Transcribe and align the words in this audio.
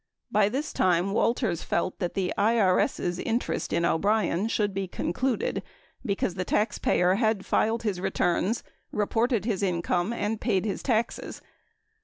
By 0.31 0.49
this 0.49 0.73
time, 0.73 1.11
Walters 1.11 1.61
felt 1.61 1.99
that 1.99 2.15
the 2.15 2.33
IBS' 2.35 3.21
interest 3.23 3.71
in 3.71 3.85
O'Brien 3.85 4.47
should 4.47 4.73
be 4.73 4.87
concluded 4.87 5.61
because 6.03 6.33
the 6.33 6.43
taxpayer 6.43 7.13
had 7.21 7.45
filed 7.45 7.83
his 7.83 8.01
returns, 8.01 8.63
reported 8.91 9.45
his 9.45 9.61
income, 9.61 10.11
and 10.11 10.41
paid 10.41 10.65
his 10.65 10.81
taxes. 10.81 11.39